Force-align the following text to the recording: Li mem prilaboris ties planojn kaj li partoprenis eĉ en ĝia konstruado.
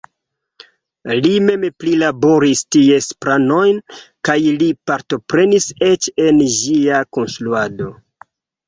Li 1.25 1.33
mem 1.49 1.65
prilaboris 1.83 2.63
ties 2.77 3.11
planojn 3.27 3.79
kaj 4.31 4.39
li 4.65 4.71
partoprenis 4.93 5.71
eĉ 5.93 6.13
en 6.29 6.45
ĝia 6.59 7.07
konstruado. 7.19 7.95